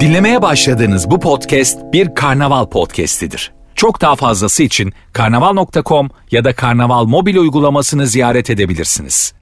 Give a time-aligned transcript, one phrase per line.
[0.00, 3.52] Dinlemeye başladığınız bu podcast bir karnaval podcastidir.
[3.74, 9.34] Çok daha fazlası için karnaval.com ya da karnaval mobil uygulamasını ziyaret edebilirsiniz.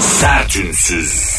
[0.00, 1.36] Sertünsüz.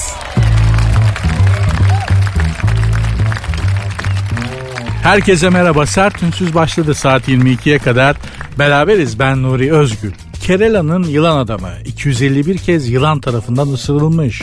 [5.04, 5.86] Herkese merhaba.
[5.86, 8.16] Sert Ünsüz başladı saat 22'ye kadar.
[8.59, 10.11] Beraberiz ben Nuri Özgül.
[10.41, 14.41] Kerala'nın yılan adamı 251 kez yılan tarafından ısırılmış.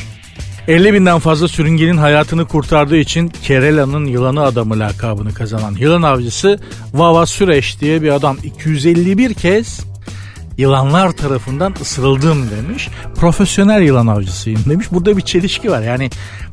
[0.68, 6.58] 50 binden fazla sürüngenin hayatını kurtardığı için Kerala'nın yılanı adamı lakabını kazanan yılan avcısı
[6.94, 9.80] Vava Süreş diye bir adam 251 kez
[10.58, 12.88] yılanlar tarafından ısırıldım demiş.
[13.14, 14.86] Profesyonel yılan avcısıyım demiş.
[14.92, 15.82] Burada bir çelişki var.
[15.82, 16.10] Yani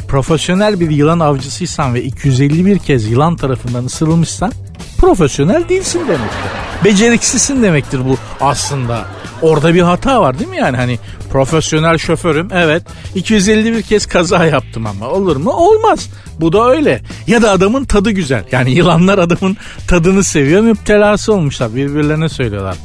[0.08, 4.52] profesyonel bir yılan avcısıysan ve 251 kez yılan tarafından ısırılmışsan
[5.00, 6.52] profesyonel değilsin demektir.
[6.86, 9.06] Beceriksizsin demektir bu aslında.
[9.42, 11.00] Orada bir hata var değil mi yani hani
[11.32, 12.84] profesyonel şoförüm evet
[13.16, 15.52] 251 kez kaza yaptım ama olur mu?
[15.52, 16.10] Olmaz.
[16.40, 17.02] Bu da öyle.
[17.28, 18.44] Ya da adamın tadı güzel.
[18.52, 22.78] Yani yılanlar adamın tadını seviyor müptelası olmuşlar birbirlerine söylüyorlar.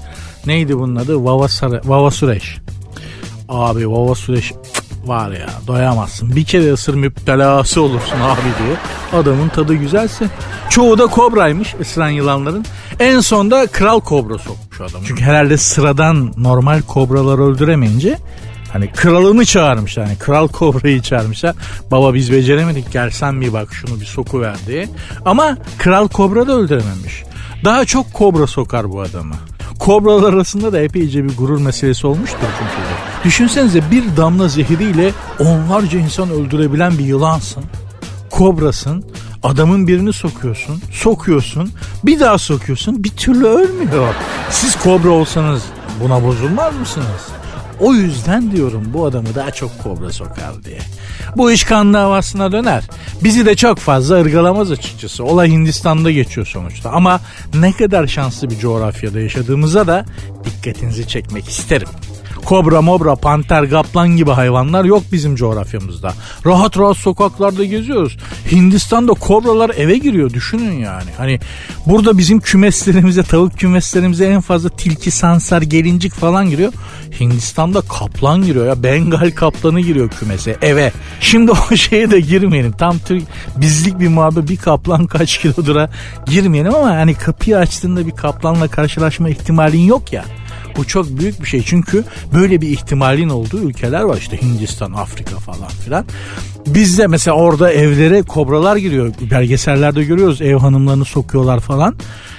[0.46, 1.24] Neydi bunun adı?
[1.24, 2.58] Vava, Sare, Vava Sureş.
[3.48, 4.52] Abi Vava Sureş
[5.08, 6.36] var ya doyamazsın.
[6.36, 8.76] Bir kere ısır müptelası olursun abi diye.
[9.20, 10.26] Adamın tadı güzelse.
[10.70, 12.64] Çoğu da kobraymış ısıran yılanların.
[13.00, 15.02] En sonda kral kobra sokmuş adam.
[15.06, 18.18] Çünkü herhalde sıradan normal kobraları öldüremeyince
[18.74, 21.54] Hani kralını çağırmış yani kral kobrayı çağırmışlar.
[21.90, 24.88] Baba biz beceremedik gelsen bir bak şunu bir soku ver diye.
[25.24, 27.24] Ama kral kobra da öldürememiş.
[27.64, 29.34] Daha çok kobra sokar bu adamı.
[29.78, 33.24] Kobralar arasında da epeyce bir gurur meselesi olmuştur çünkü.
[33.24, 37.64] Düşünsenize bir damla zehiriyle onlarca insan öldürebilen bir yılansın.
[38.30, 39.04] Kobrasın.
[39.42, 41.70] Adamın birini sokuyorsun, sokuyorsun,
[42.04, 44.14] bir daha sokuyorsun, bir türlü ölmüyor.
[44.50, 45.62] Siz kobra olsanız
[46.00, 47.28] buna bozulmaz mısınız?
[47.80, 50.78] O yüzden diyorum bu adamı daha çok kobra sokar diye.
[51.36, 52.84] Bu iş kan davasına döner.
[53.24, 55.24] Bizi de çok fazla ırgalamaz açıkçası.
[55.24, 56.90] Olay Hindistan'da geçiyor sonuçta.
[56.90, 57.20] Ama
[57.54, 60.04] ne kadar şanslı bir coğrafyada yaşadığımıza da
[60.44, 61.88] dikkatinizi çekmek isterim.
[62.44, 66.12] Kobra, mobra, panter, kaplan gibi hayvanlar yok bizim coğrafyamızda.
[66.46, 68.16] Rahat rahat sokaklarda geziyoruz.
[68.52, 71.10] Hindistan'da kobralar eve giriyor düşünün yani.
[71.16, 71.40] Hani
[71.86, 76.72] burada bizim kümeslerimize, tavuk kümeslerimize en fazla tilki, sansar, gelincik falan giriyor.
[77.20, 78.82] Hindistan'da kaplan giriyor ya.
[78.82, 80.92] Bengal kaplanı giriyor kümese eve.
[81.20, 82.72] Şimdi o şeye de girmeyelim.
[82.72, 83.22] Tam Türk
[83.56, 85.90] bizlik bir muhabbet bir kaplan kaç kilodura
[86.26, 90.24] girmeyelim ama hani kapıyı açtığında bir kaplanla karşılaşma ihtimalin yok ya.
[90.76, 92.04] Bu çok büyük bir şey çünkü
[92.34, 96.04] böyle bir ihtimalin olduğu ülkeler var işte Hindistan, Afrika falan filan.
[96.66, 99.12] Bizde mesela orada evlere kobralar giriyor.
[99.30, 101.96] Belgesellerde görüyoruz ev hanımlarını sokuyorlar falan.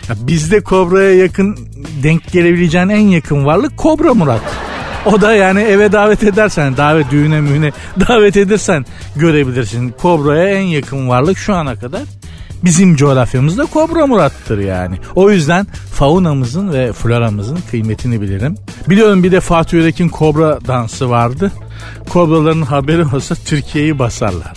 [0.09, 1.57] Ya bizde kobraya yakın
[2.03, 4.41] denk gelebileceğin en yakın varlık Kobra Murat.
[5.05, 7.71] O da yani eve davet edersen, davet düğüne mühüne
[8.07, 8.85] davet edersen
[9.15, 9.89] görebilirsin.
[10.01, 12.01] Kobra'ya en yakın varlık şu ana kadar
[12.65, 14.97] bizim coğrafyamızda Kobra Murat'tır yani.
[15.15, 18.55] O yüzden faunamızın ve floramızın kıymetini bilirim.
[18.89, 21.51] Biliyorum bir de Fatih Yürek'in Kobra dansı vardı.
[22.09, 24.53] Kobraların haberi olsa Türkiye'yi basarlar.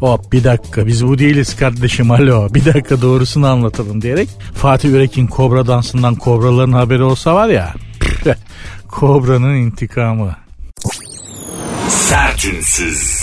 [0.00, 5.26] Hop bir dakika biz bu değiliz kardeşim alo bir dakika doğrusunu anlatalım diyerek Fatih Yürek'in
[5.26, 7.74] kobra dansından kobraların haberi olsa var ya
[8.88, 10.36] kobranın intikamı.
[11.88, 13.20] Sertünsüz.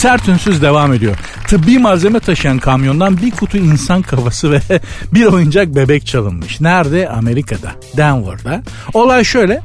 [0.00, 1.16] Sert ünsüz devam ediyor.
[1.48, 4.60] Tıbbi malzeme taşıyan kamyondan bir kutu insan kafası ve
[5.14, 6.60] bir oyuncak bebek çalınmış.
[6.60, 7.08] Nerede?
[7.08, 7.72] Amerika'da.
[7.96, 8.62] Denver'da.
[8.94, 9.62] Olay şöyle.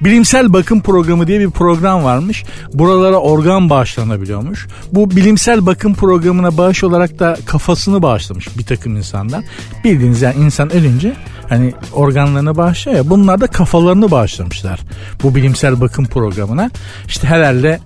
[0.00, 2.44] Bilimsel bakım programı diye bir program varmış.
[2.72, 4.66] Buralara organ bağışlanabiliyormuş.
[4.92, 9.44] Bu bilimsel bakım programına bağış olarak da kafasını bağışlamış bir takım insanlar.
[9.84, 11.12] Bildiğiniz yani insan ölünce
[11.48, 14.80] hani organlarını bağışlıyor ya bunlar da kafalarını bağışlamışlar.
[15.22, 16.70] Bu bilimsel bakım programına.
[17.06, 17.80] İşte herhalde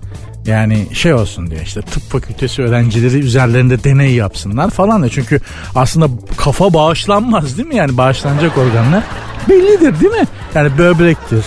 [0.45, 5.39] yani şey olsun diye işte tıp fakültesi öğrencileri üzerlerinde deney yapsınlar falan da çünkü
[5.75, 6.07] aslında
[6.37, 9.03] kafa bağışlanmaz değil mi yani bağışlanacak organlar
[9.49, 10.27] bellidir değil mi?
[10.55, 11.45] Yani böbrektir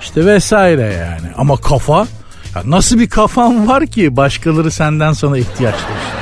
[0.00, 2.06] işte vesaire yani ama kafa
[2.54, 6.20] ya nasıl bir kafan var ki başkaları senden sonra ihtiyaç duysun?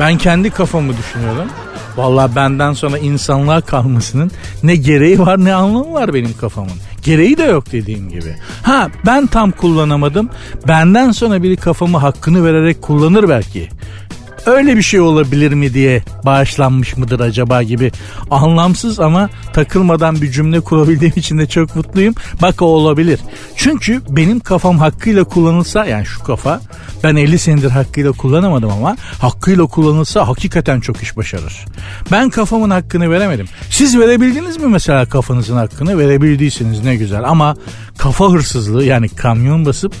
[0.00, 1.48] Ben kendi kafamı düşünüyorum.
[1.96, 4.30] Valla benden sonra insanlığa kalmasının
[4.62, 6.72] ne gereği var ne anlamı var benim kafamın.
[7.04, 8.36] Gereği de yok dediğim gibi.
[8.62, 10.30] Ha ben tam kullanamadım.
[10.68, 13.68] Benden sonra biri kafamı hakkını vererek kullanır belki.
[14.46, 17.92] Öyle bir şey olabilir mi diye bağışlanmış mıdır acaba gibi
[18.30, 22.14] anlamsız ama takılmadan bir cümle kurabildiğim için de çok mutluyum.
[22.42, 23.20] Bak o olabilir.
[23.56, 26.60] Çünkü benim kafam hakkıyla kullanılsa yani şu kafa
[27.04, 31.64] ben 50 senedir hakkıyla kullanamadım ama hakkıyla kullanılsa hakikaten çok iş başarır.
[32.12, 33.46] Ben kafamın hakkını veremedim.
[33.70, 35.98] Siz verebildiniz mi mesela kafanızın hakkını?
[35.98, 37.56] Verebildiyseniz ne güzel ama
[37.98, 39.94] kafa hırsızlığı yani kamyon basıp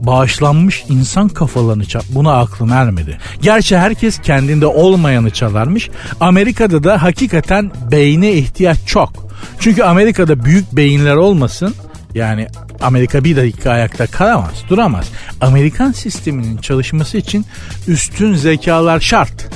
[0.00, 2.00] bağışlanmış insan kafalarını çal.
[2.08, 3.18] Buna aklım ermedi.
[3.42, 5.90] Gerçi herkes kendinde olmayanı çalarmış.
[6.20, 9.12] Amerika'da da hakikaten beyne ihtiyaç çok.
[9.58, 11.74] Çünkü Amerika'da büyük beyinler olmasın
[12.14, 12.46] yani
[12.80, 15.10] Amerika bir dakika ayakta kalamaz, duramaz.
[15.40, 17.46] Amerikan sisteminin çalışması için
[17.88, 19.48] üstün zekalar şart.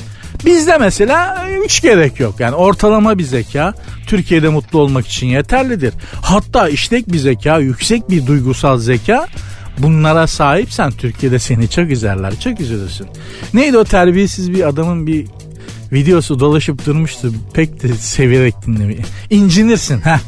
[0.45, 2.41] Bizde mesela hiç gerek yok.
[2.41, 3.75] Yani ortalama bir zeka
[4.07, 5.95] Türkiye'de mutlu olmak için yeterlidir.
[6.23, 9.27] Hatta işlek bir zeka, yüksek bir duygusal zeka
[9.79, 13.07] bunlara sahipsen Türkiye'de seni çok üzerler, çok üzülürsün.
[13.55, 15.27] Neydi o terbiyesiz bir adamın bir
[15.93, 17.33] videosu dolaşıp durmuştu.
[17.55, 19.05] Pek de severek dinlemeyi.
[19.31, 20.01] İncinirsin.
[20.01, 20.21] ha.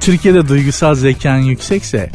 [0.00, 2.10] Türkiye'de duygusal zekan yüksekse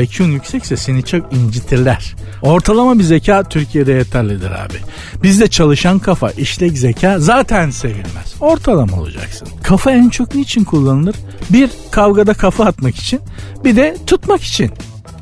[0.00, 2.14] IQ'un yüksekse seni çok incitirler.
[2.42, 4.74] Ortalama bir zeka Türkiye'de yeterlidir abi.
[5.22, 8.34] Bizde çalışan kafa, işlek zeka zaten sevilmez.
[8.40, 9.48] Ortalama olacaksın.
[9.62, 11.16] Kafa en çok niçin kullanılır?
[11.50, 13.20] Bir, kavgada kafa atmak için.
[13.64, 14.70] Bir de tutmak için.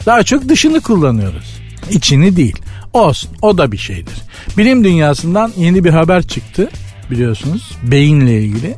[0.07, 1.61] Daha çok dışını kullanıyoruz.
[1.91, 2.57] İçini değil.
[2.93, 4.15] Olsun o da bir şeydir.
[4.59, 6.69] Bilim dünyasından yeni bir haber çıktı
[7.11, 8.77] biliyorsunuz beyinle ilgili.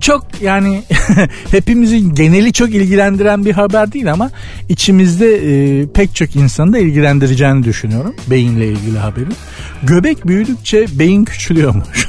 [0.00, 0.82] Çok yani
[1.50, 4.30] hepimizin geneli çok ilgilendiren bir haber değil ama
[4.68, 9.34] içimizde e, pek çok insanı da ilgilendireceğini düşünüyorum beyinle ilgili haberin.
[9.82, 12.08] Göbek büyüdükçe beyin küçülüyormuş.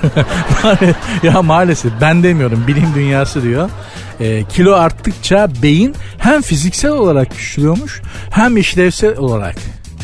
[1.23, 3.69] ya maalesef ben demiyorum bilim dünyası diyor.
[4.19, 9.55] E, kilo arttıkça beyin hem fiziksel olarak küçülüyormuş hem işlevsel olarak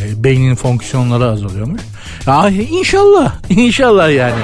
[0.03, 1.81] e, beynin fonksiyonları azalıyormuş.
[2.27, 4.41] Ya inşallah inşallah yani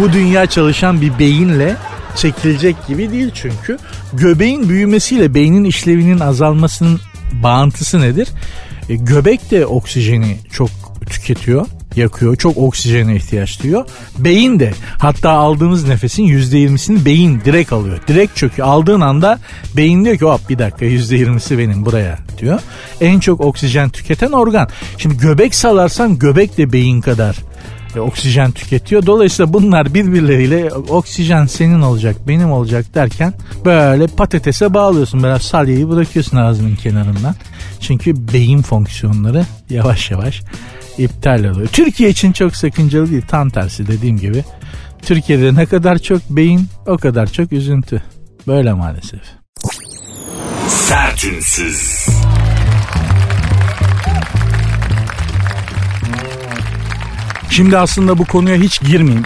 [0.00, 1.76] bu dünya çalışan bir beyinle
[2.16, 3.78] çekilecek gibi değil çünkü.
[4.12, 7.00] Göbeğin büyümesiyle beynin işlevinin azalmasının
[7.32, 8.28] bağıntısı nedir?
[8.88, 10.70] E, göbek de oksijeni çok
[11.10, 11.66] tüketiyor
[11.96, 12.36] yakıyor.
[12.36, 13.84] Çok oksijene ihtiyaç duyuyor.
[14.18, 18.00] Beyin de hatta aldığımız nefesin %20'sini beyin direkt alıyor.
[18.08, 18.68] Direkt çöküyor.
[18.68, 19.38] Aldığın anda
[19.76, 22.60] beyin diyor ki hop bir dakika %20'si benim buraya diyor.
[23.00, 24.68] En çok oksijen tüketen organ.
[24.98, 27.36] Şimdi göbek salarsan göbek de beyin kadar
[28.00, 29.06] oksijen tüketiyor.
[29.06, 33.34] Dolayısıyla bunlar birbirleriyle oksijen senin olacak benim olacak derken
[33.64, 35.22] böyle patatese bağlıyorsun.
[35.22, 37.34] Böyle salyayı bırakıyorsun ağzının kenarından.
[37.80, 40.42] Çünkü beyin fonksiyonları yavaş yavaş
[40.98, 41.68] iptal oluyor.
[41.68, 43.24] Türkiye için çok sakıncalı değil.
[43.28, 44.44] Tam tersi dediğim gibi.
[45.02, 48.02] Türkiye'de ne kadar çok beyin o kadar çok üzüntü.
[48.46, 49.20] Böyle maalesef.
[50.68, 52.06] Sertünsüz.
[57.52, 59.24] Şimdi aslında bu konuya hiç girmeyeyim.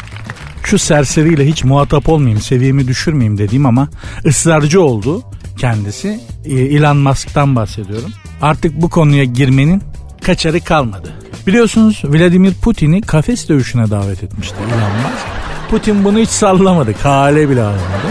[0.64, 3.88] Şu serseriyle hiç muhatap olmayayım, seviyemi düşürmeyeyim dediğim ama
[4.26, 5.23] ısrarcı oldu
[5.58, 6.20] kendisi.
[6.44, 8.12] Ee, Elon Musk'tan bahsediyorum.
[8.43, 9.82] Artık bu konuya girmenin
[10.23, 11.12] kaçarı kalmadı.
[11.46, 15.26] Biliyorsunuz Vladimir Putin'i kafes dövüşüne davet etmişti Elon Musk.
[15.70, 16.94] Putin bunu hiç sallamadı.
[17.02, 18.08] Kale bile almadı.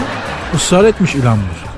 [0.54, 1.75] Israr etmiş Elon Musk.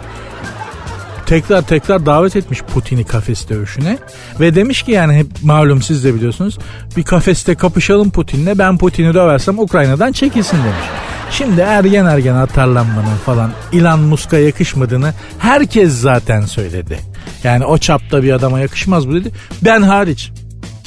[1.28, 3.98] Tekrar tekrar davet etmiş Putin'i kafes dövüşüne.
[4.40, 6.58] Ve demiş ki yani hep malum siz de biliyorsunuz.
[6.96, 10.86] Bir kafeste kapışalım Putin'le ben Putin'i döversem Ukrayna'dan çekilsin demiş.
[11.30, 16.98] Şimdi ergen ergen atarlanmanın falan Elon Musk'a yakışmadığını herkes zaten söyledi.
[17.44, 19.30] Yani o çapta bir adama yakışmaz bu dedi.
[19.62, 20.32] Ben hariç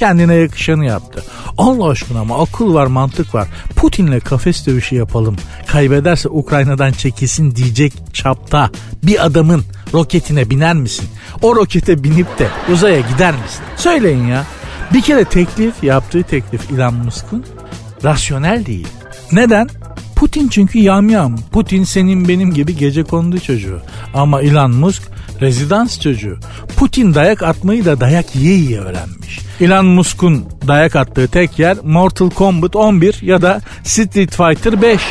[0.01, 1.23] kendine yakışanı yaptı.
[1.57, 3.47] Allah aşkına ama akıl var mantık var.
[3.75, 5.35] Putin'le kafes dövüşü yapalım.
[5.67, 8.69] Kaybederse Ukrayna'dan çekilsin diyecek çapta
[9.03, 9.63] bir adamın
[9.93, 11.09] roketine biner misin?
[11.41, 13.61] O rokete binip de uzaya gider misin?
[13.77, 14.43] Söyleyin ya.
[14.93, 17.45] Bir kere teklif yaptığı teklif Elon Musk'un
[18.03, 18.87] rasyonel değil.
[19.31, 19.69] Neden?
[20.15, 21.35] Putin çünkü yamyam.
[21.51, 23.81] Putin senin benim gibi gece kondu çocuğu.
[24.13, 25.03] Ama Elon Musk
[25.41, 26.37] rezidans çocuğu.
[26.77, 29.39] Putin dayak atmayı da dayak yiye yiye öğrenmiş.
[29.61, 35.01] Elon Musk'un dayak attığı tek yer Mortal Kombat 11 ya da Street Fighter 5.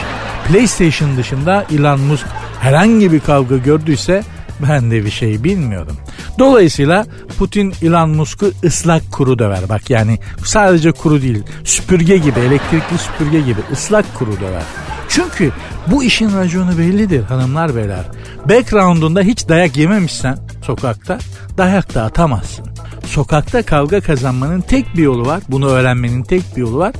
[0.48, 2.26] PlayStation dışında Elon Musk
[2.60, 4.22] herhangi bir kavga gördüyse
[4.68, 5.96] ben de bir şey bilmiyorum.
[6.38, 7.06] Dolayısıyla
[7.38, 9.68] Putin Elon Musk'u ıslak kuru döver.
[9.68, 14.62] Bak yani sadece kuru değil süpürge gibi elektrikli süpürge gibi ıslak kuru döver.
[15.10, 15.52] Çünkü
[15.86, 18.04] bu işin raconu bellidir hanımlar beyler.
[18.48, 21.18] Background'unda hiç dayak yememişsen sokakta
[21.58, 22.66] dayak da atamazsın.
[23.06, 25.42] Sokakta kavga kazanmanın tek bir yolu var.
[25.48, 26.92] Bunu öğrenmenin tek bir yolu var.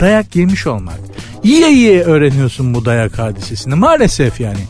[0.00, 0.98] Dayak yemiş olmak.
[1.44, 3.74] Yiye yiye öğreniyorsun bu dayak hadisesini.
[3.74, 4.60] Maalesef yani.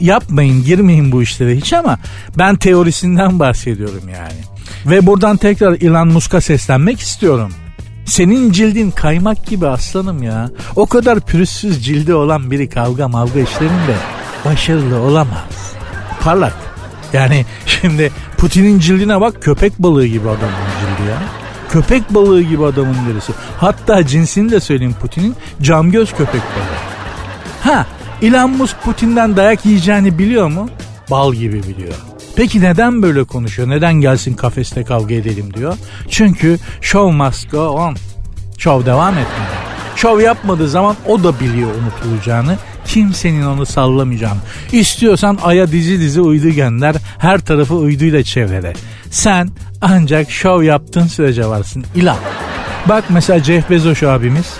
[0.00, 1.98] Yapmayın girmeyin bu işlere hiç ama
[2.38, 4.40] ben teorisinden bahsediyorum yani.
[4.86, 7.52] Ve buradan tekrar Elon Musk'a seslenmek istiyorum.
[8.08, 10.50] Senin cildin kaymak gibi aslanım ya.
[10.76, 13.96] O kadar pürüzsüz cildi olan biri kavga mavga işlerinde
[14.44, 15.72] başarılı olamaz.
[16.20, 16.54] Parlak.
[17.12, 21.18] Yani şimdi Putin'in cildine bak köpek balığı gibi adamın cildi ya.
[21.70, 23.32] Köpek balığı gibi adamın derisi.
[23.58, 27.72] Hatta cinsini de söyleyeyim Putin'in cam göz köpek balığı.
[27.72, 27.86] Ha
[28.22, 30.68] Elon Musk Putin'den dayak yiyeceğini biliyor mu?
[31.10, 31.94] Bal gibi biliyor.
[32.38, 33.68] Peki neden böyle konuşuyor?
[33.68, 35.76] Neden gelsin kafeste kavga edelim diyor?
[36.10, 37.96] Çünkü show must go on.
[38.58, 39.48] Show devam etmeli.
[39.96, 42.56] Show yapmadığı zaman o da biliyor unutulacağını.
[42.84, 44.38] Kimsenin onu sallamayacağını.
[44.72, 46.96] İstiyorsan aya dizi dizi uydu gönder.
[47.18, 48.72] Her tarafı uyduyla çevrele.
[49.10, 51.84] Sen ancak show yaptığın sürece varsın.
[51.94, 52.18] İlan.
[52.88, 54.54] Bak mesela Jeff Bezos abimiz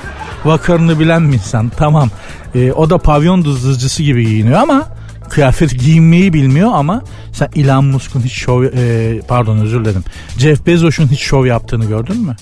[0.45, 1.73] vakarını bilen bir insan.
[1.77, 2.11] Tamam
[2.55, 4.98] e, o da pavyon dızıcısı gibi giyiniyor ama
[5.29, 10.05] kıyafet giyinmeyi bilmiyor ama sen Elon Musk'un hiç şov e, pardon özür dilerim.
[10.39, 12.37] Jeff Bezos'un hiç şov yaptığını gördün mü?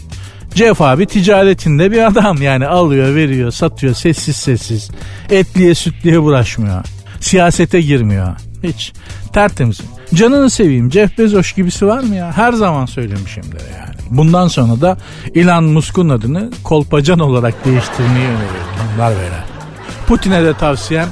[0.55, 2.43] Jeff abi ticaretinde bir adam.
[2.43, 4.90] Yani alıyor veriyor satıyor sessiz sessiz.
[5.31, 6.85] Etliye sütliye bulaşmıyor.
[7.21, 8.37] Siyasete girmiyor.
[8.62, 8.93] Hiç.
[9.33, 9.81] Tertemiz.
[10.14, 12.33] Canını seveyim Jeff Bezos gibisi var mı ya?
[12.37, 13.95] Her zaman söylemişimdir yani.
[14.11, 14.99] Bundan sonra da
[15.35, 18.66] Elon Musk'un adını kolpacan olarak değiştirmeyi öneriyorum.
[18.95, 19.45] Bunlar böyle.
[20.07, 21.09] Putin'e de tavsiyem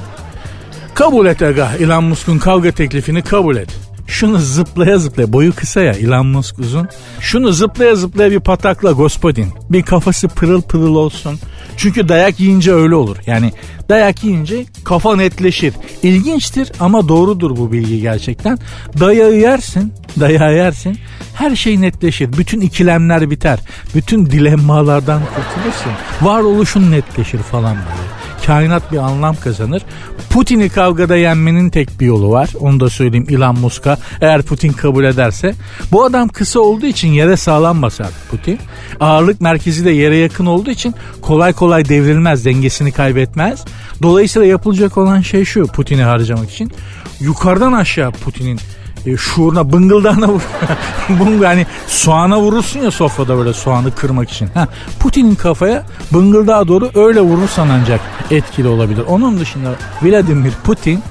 [0.95, 3.69] kabul et aga Elon Musk'un kavga teklifini kabul et
[4.07, 6.89] şunu zıplaya zıplaya boyu kısa ya Elon Musk uzun.
[7.21, 9.49] Şunu zıplaya zıplaya bir patakla gospodin.
[9.71, 11.39] Bir kafası pırıl pırıl olsun.
[11.77, 13.17] Çünkü dayak yiyince öyle olur.
[13.27, 13.53] Yani
[13.89, 15.75] dayak yiyince kafa netleşir.
[16.03, 18.59] İlginçtir ama doğrudur bu bilgi gerçekten.
[19.01, 20.99] Dayağı yersin, dayağı yersin.
[21.35, 22.33] Her şey netleşir.
[22.33, 23.59] Bütün ikilemler biter.
[23.95, 25.93] Bütün dilemmalardan kurtulursun.
[26.23, 29.83] Varoluşun netleşir falan böyle kainat bir anlam kazanır.
[30.31, 32.51] Putin'i kavgada yenmenin tek bir yolu var.
[32.61, 33.99] Onu da söyleyeyim Elon Musk'a.
[34.21, 35.55] Eğer Putin kabul ederse.
[35.93, 38.59] Bu adam kısa olduğu için yere sağlam basar Putin.
[39.01, 43.65] Ağırlık merkezi de yere yakın olduğu için kolay kolay devrilmez, dengesini kaybetmez.
[44.03, 46.73] Dolayısıyla yapılacak olan şey şu Putin'i harcamak için.
[47.21, 48.59] Yukarıdan aşağı Putin'in
[49.07, 50.41] e, şuuruna bıngıldağına vur.
[51.09, 54.49] Bunga hani soğana vurursun ya sofrada böyle soğanı kırmak için.
[54.55, 54.69] Ha,
[55.01, 59.03] Putin'in kafaya bıngıldağa doğru öyle vurursan ancak etkili olabilir.
[59.09, 61.03] Onun dışında Vladimir Putin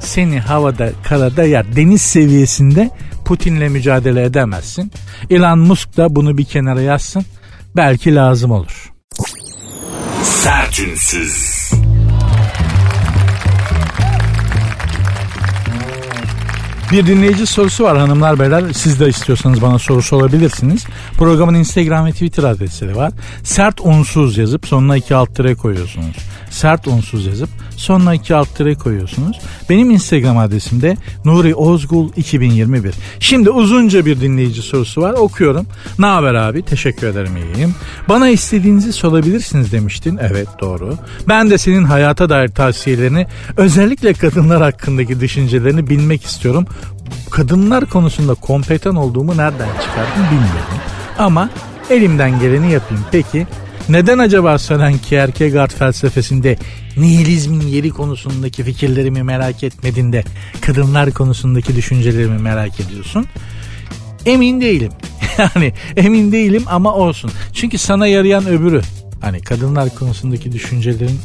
[0.00, 2.90] seni havada karada yer deniz seviyesinde
[3.24, 4.92] Putin'le mücadele edemezsin.
[5.30, 7.24] Elon Musk da bunu bir kenara yazsın.
[7.76, 8.92] Belki lazım olur.
[10.22, 11.55] Sertünsüz.
[16.92, 18.72] Bir dinleyici sorusu var hanımlar beyler.
[18.72, 20.86] Siz de istiyorsanız bana soru sorabilirsiniz.
[21.18, 23.12] Programın Instagram ve Twitter adresleri var.
[23.42, 26.16] Sert unsuz yazıp sonuna iki alt tire koyuyorsunuz.
[26.56, 29.40] Sert unsuz yazıp sonuna iki alt tire koyuyorsunuz.
[29.70, 32.94] Benim Instagram adresim de Nuri Ozgul 2021.
[33.20, 35.12] Şimdi uzunca bir dinleyici sorusu var.
[35.12, 35.66] Okuyorum.
[35.98, 36.62] Ne haber abi?
[36.62, 37.74] Teşekkür ederim iyiyim.
[38.08, 40.18] Bana istediğinizi sorabilirsiniz demiştin.
[40.22, 40.94] Evet doğru.
[41.28, 46.66] Ben de senin hayata dair tavsiyelerini özellikle kadınlar hakkındaki düşüncelerini bilmek istiyorum.
[47.30, 50.80] Kadınlar konusunda kompetan olduğumu nereden çıkardım bilmiyorum.
[51.18, 51.50] Ama
[51.90, 53.04] elimden geleni yapayım.
[53.12, 53.46] Peki
[53.88, 56.56] neden acaba Solenki Kierkegaard felsefesinde
[56.96, 60.24] nihilizmin yeri konusundaki fikirlerimi merak etmedin de
[60.60, 63.26] kadınlar konusundaki düşüncelerimi merak ediyorsun?
[64.26, 64.92] Emin değilim.
[65.38, 67.30] Yani emin değilim ama olsun.
[67.52, 68.82] Çünkü sana yarayan öbürü.
[69.20, 71.20] Hani kadınlar konusundaki düşüncelerin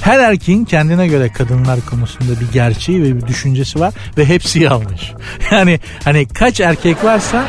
[0.00, 5.12] her erkeğin kendine göre kadınlar konusunda bir gerçeği ve bir düşüncesi var ve hepsi yanlış.
[5.50, 7.44] Yani hani kaç erkek varsa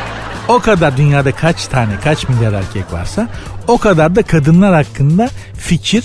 [0.48, 3.28] o kadar dünyada kaç tane kaç milyar erkek varsa
[3.68, 6.04] o kadar da kadınlar hakkında fikir,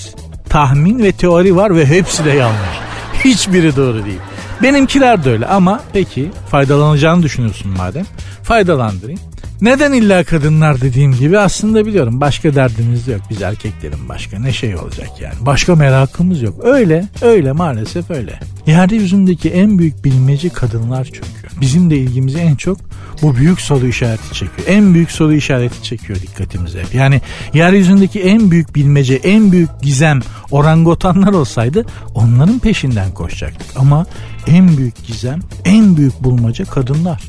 [0.50, 2.78] tahmin ve teori var ve hepsi de yanlış.
[3.26, 4.20] Hiçbiri doğru değil.
[4.62, 8.06] Benimkiler de öyle ama peki faydalanacağını düşünüyorsun madem
[8.44, 9.20] faydalandırayım.
[9.64, 13.22] Neden illa kadınlar dediğim gibi aslında biliyorum başka derdimiz yok.
[13.30, 15.34] Biz erkeklerin başka ne şey olacak yani.
[15.42, 16.56] Başka merakımız yok.
[16.64, 18.40] Öyle öyle maalesef öyle.
[18.68, 21.62] Yeryüzündeki en büyük bilmece kadınlar çünkü.
[21.62, 22.78] Bizim de ilgimizi en çok
[23.22, 24.68] bu büyük soru işareti çekiyor.
[24.68, 26.94] En büyük soru işareti çekiyor dikkatimizi hep.
[26.94, 27.22] Yani
[27.54, 30.20] yeryüzündeki en büyük bilmece, en büyük gizem
[30.52, 33.68] orangotanlar olsaydı onların peşinden koşacaktık.
[33.76, 34.06] Ama
[34.48, 37.22] en büyük gizem, en büyük bulmaca kadınlar.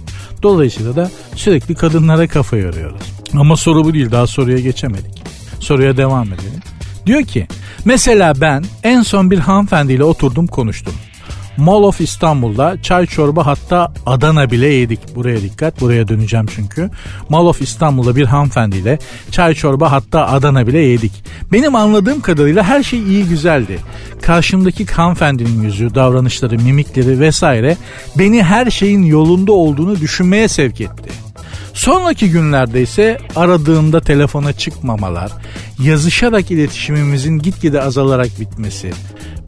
[0.44, 3.02] Dolayısıyla da sürekli kadınlara kafa yoruyoruz.
[3.34, 5.22] Ama soru bu değil daha soruya geçemedik.
[5.60, 6.60] Soruya devam edelim.
[7.06, 7.46] Diyor ki
[7.84, 10.92] mesela ben en son bir hanımefendiyle oturdum konuştum.
[11.56, 15.00] Mall of İstanbul'da çay çorba hatta Adana bile yedik.
[15.14, 16.90] Buraya dikkat buraya döneceğim çünkü.
[17.28, 18.99] Mall of İstanbul'da bir hanımefendiyle
[19.30, 21.12] çay çorba hatta Adana bile yedik.
[21.52, 23.78] Benim anladığım kadarıyla her şey iyi güzeldi.
[24.23, 27.76] Karşımdaki hanımefendinin yüzü, davranışları, mimikleri vesaire
[28.18, 31.24] beni her şeyin yolunda olduğunu düşünmeye sevk etti.
[31.75, 35.33] Sonraki günlerde ise aradığımda telefona çıkmamalar,
[35.78, 38.93] yazışarak iletişimimizin gitgide azalarak bitmesi.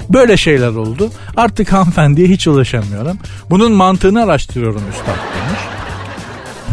[0.08, 1.10] Böyle şeyler oldu.
[1.36, 3.18] Artık hanımefendiye hiç ulaşamıyorum.
[3.50, 5.60] Bunun mantığını araştırıyorum üstad demiş.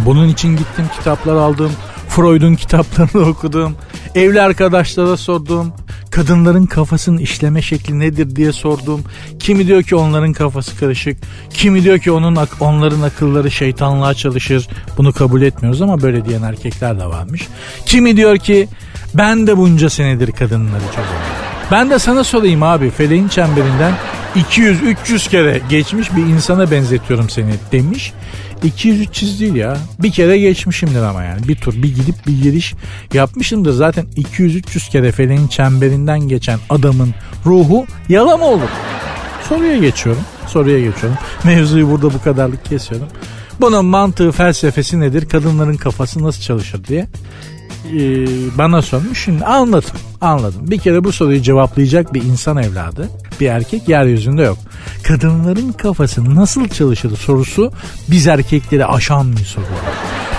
[0.06, 1.72] Bunun için gittim kitaplar aldım.
[2.16, 3.76] Freud'un kitaplarını okudum.
[4.16, 5.74] Evli arkadaşlara sordum.
[6.12, 9.02] Kadınların kafasının işleme şekli nedir diye sordum.
[9.40, 11.18] Kimi diyor ki onların kafası karışık.
[11.50, 14.68] Kimi diyor ki onun onların akılları şeytanlığa çalışır.
[14.98, 17.48] Bunu kabul etmiyoruz ama böyle diyen erkekler de varmış.
[17.86, 18.68] Kimi diyor ki
[19.14, 21.28] ben de bunca senedir kadınları çözüyorum.
[21.72, 23.94] Ben de sana sorayım abi feleğin çemberinden
[24.36, 28.14] 200-300 kere geçmiş bir insana benzetiyorum seni demiş.
[28.64, 29.78] 200-300 değil ya.
[30.00, 31.48] Bir kere geçmişimdir ama yani.
[31.48, 32.74] Bir tur bir gidip bir giriş
[33.14, 33.72] yapmışımdır.
[33.72, 37.14] Zaten 200-300 kere feleğin çemberinden geçen adamın
[37.46, 38.70] ruhu yalan mı olur?
[39.50, 40.24] Soruya geçiyorum.
[40.48, 41.18] Soruya geçiyorum.
[41.44, 43.08] Mevzuyu burada bu kadarlık kesiyorum.
[43.62, 45.30] Bunun mantığı felsefesi nedir?
[45.30, 47.08] Kadınların kafası nasıl çalışır diye
[48.00, 49.24] e, bana sormuş.
[49.24, 49.90] Şimdi anladım.
[50.22, 50.62] Anladım.
[50.64, 53.10] Bir kere bu soruyu cevaplayacak bir insan evladı,
[53.40, 54.58] bir erkek yeryüzünde yok.
[55.04, 57.72] Kadınların kafası nasıl çalışır sorusu
[58.12, 59.66] biz erkekleri aşan bir soru.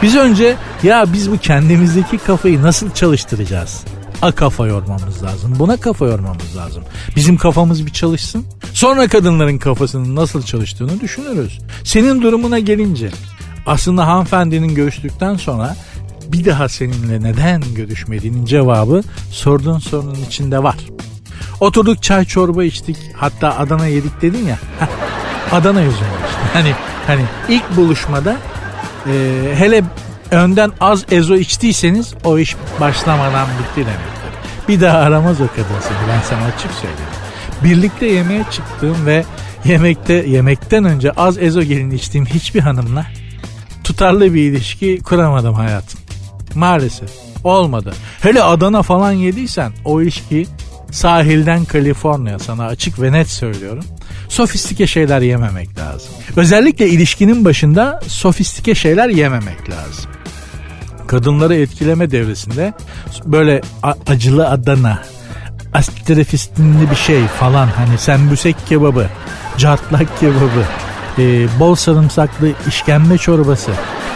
[0.02, 3.84] Biz önce ya biz bu kendimizdeki kafayı nasıl çalıştıracağız?
[4.22, 5.54] A kafa yormamız lazım.
[5.58, 6.84] Buna kafa yormamız lazım.
[7.16, 8.44] Bizim kafamız bir çalışsın.
[8.72, 11.58] Sonra kadınların kafasının nasıl çalıştığını düşünürüz.
[11.84, 13.10] Senin durumuna gelince
[13.66, 15.76] aslında hanımefendinin görüştükten sonra
[16.32, 20.76] bir daha seninle neden görüşmediğinin cevabı sorduğun sorunun içinde var.
[21.60, 24.58] Oturduk çay çorba içtik hatta Adana yedik dedin ya.
[25.52, 26.40] Adana yüzünden işte.
[26.52, 26.74] Hani
[27.06, 28.36] hani ilk buluşmada
[29.06, 29.12] e,
[29.56, 29.84] hele
[30.30, 34.24] önden az ezo içtiyseniz o iş başlamadan bitti demektir.
[34.68, 37.14] Bir daha aramaz o kadın seni ben sana açık söyleyeyim.
[37.64, 39.24] Birlikte yemeğe çıktığım ve
[39.64, 43.06] yemekte yemekten önce az ezo gelin içtiğim hiçbir hanımla
[43.84, 46.03] tutarlı bir ilişki kuramadım hayatım.
[46.56, 47.10] Maalesef
[47.44, 47.94] olmadı.
[48.20, 50.46] Hele Adana falan yediysen o ilişki
[50.90, 53.84] sahilden Kaliforniya sana açık ve net söylüyorum.
[54.28, 56.10] Sofistike şeyler yememek lazım.
[56.36, 60.10] Özellikle ilişkinin başında sofistike şeyler yememek lazım.
[61.06, 62.72] Kadınları etkileme devresinde
[63.24, 63.60] böyle
[64.06, 65.02] acılı Adana,
[65.72, 69.06] astrefistinli bir şey falan hani sembüsek kebabı,
[69.58, 70.64] cartlak kebabı,
[71.18, 73.70] e, bol sarımsaklı işkembe çorbası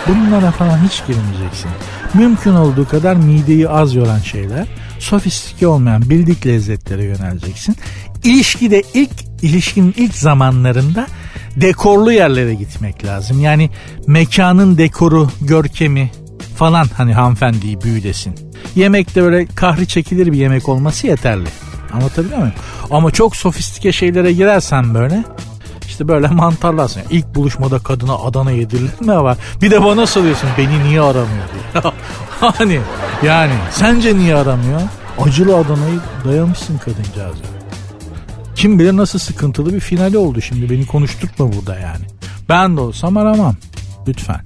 [0.08, 1.70] bunlara falan hiç girmeyeceksin.
[2.14, 4.66] Mümkün olduğu kadar mideyi az yoran şeyler,
[4.98, 7.76] sofistike olmayan bildik lezzetlere yöneleceksin.
[8.24, 9.10] İlişkide ilk
[9.42, 11.06] ilişkinin ilk zamanlarında
[11.56, 13.40] dekorlu yerlere gitmek lazım.
[13.40, 13.70] Yani
[14.06, 16.10] mekanın dekoru, görkemi
[16.56, 18.34] falan hani hanımefendiyi büyülesin.
[18.76, 21.48] Yemekte böyle kahri çekilir bir yemek olması yeterli.
[21.92, 22.54] Anlatabiliyor muyum?
[22.90, 25.24] Ama çok sofistike şeylere girersen böyle
[25.88, 27.00] işte böyle mantarlarsın.
[27.00, 29.38] Yani ilk buluşmada kadına Adana yedirilir mi var?
[29.62, 31.82] Bir de bana soruyorsun beni niye aramıyor diye.
[32.40, 32.80] hani
[33.22, 34.80] yani sence niye aramıyor?
[35.20, 37.44] Acılı Adana'yı dayamışsın kadıncağıza.
[38.54, 42.04] Kim bilir nasıl sıkıntılı bir finali oldu şimdi beni konuşturtma burada yani.
[42.48, 43.56] Ben de olsam aramam.
[44.08, 44.40] Lütfen.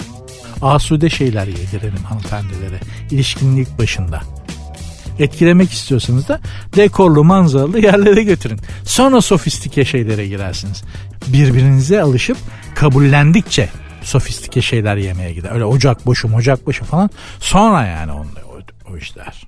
[0.62, 2.80] Asude şeyler yedirelim hanımefendilere.
[3.10, 4.20] İlişkinin ilk başında.
[5.18, 6.40] Etkilemek istiyorsanız da
[6.76, 8.60] dekorlu manzaralı yerlere götürün.
[8.84, 10.84] Sonra sofistike şeylere girersiniz.
[11.26, 12.36] Birbirinize alışıp
[12.74, 13.68] kabullendikçe
[14.02, 15.50] sofistike şeyler yemeye gider.
[15.50, 19.46] Öyle ocak boşu ocak boşu falan sonra yani on, o, o işler.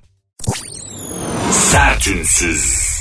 [1.51, 2.95] Sertünsüz.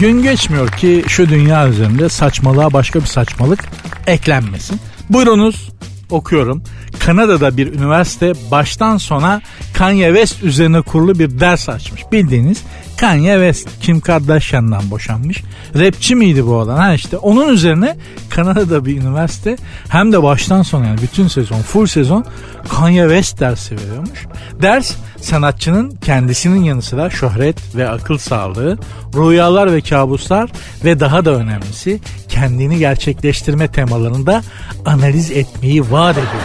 [0.00, 3.64] Gün geçmiyor ki şu dünya üzerinde saçmalığa başka bir saçmalık
[4.06, 4.80] eklenmesin.
[5.10, 5.70] Buyurunuz
[6.12, 6.62] okuyorum.
[6.98, 9.42] Kanada'da bir üniversite baştan sona
[9.74, 12.12] Kanye West üzerine kurulu bir ders açmış.
[12.12, 12.62] Bildiğiniz
[13.00, 15.42] Kanye West Kim Kardashian'dan boşanmış.
[15.74, 16.78] Rapçi miydi bu adam?
[16.78, 17.96] Ha işte onun üzerine
[18.30, 19.56] Kanada'da bir üniversite
[19.88, 22.24] hem de baştan sona yani bütün sezon full sezon
[22.68, 24.26] Kanye West dersi veriyormuş.
[24.62, 28.78] Ders sanatçının kendisinin yanı sıra şöhret ve akıl sağlığı,
[29.14, 30.50] rüyalar ve kabuslar
[30.84, 34.42] ve daha da önemlisi kendini gerçekleştirme temalarında
[34.86, 36.42] analiz etmeyi vaat ediyor.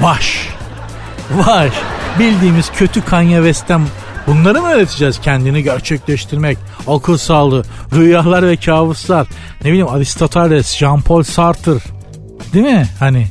[0.00, 0.48] Vaş.
[1.34, 1.72] Vaş.
[2.18, 3.80] Bildiğimiz kötü Kanye West'ten
[4.26, 5.20] bunları mı öğreteceğiz?
[5.20, 9.26] Kendini gerçekleştirmek, akıl sağlığı, rüyalar ve kabuslar.
[9.64, 11.72] Ne bileyim Aristoteles, Jean-Paul Sartre.
[12.52, 12.88] Değil mi?
[12.98, 13.26] Hani